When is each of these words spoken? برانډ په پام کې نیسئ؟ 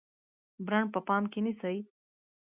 برانډ 0.65 0.89
په 0.93 0.99
پام 1.07 1.23
کې 1.31 1.39
نیسئ؟ 1.45 1.77